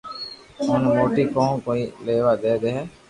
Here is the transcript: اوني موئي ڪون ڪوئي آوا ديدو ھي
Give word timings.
اوني 0.59 0.87
موئي 0.97 1.23
ڪون 1.35 1.51
ڪوئي 1.65 1.81
آوا 2.15 2.33
ديدو 2.41 2.69
ھي 2.75 2.83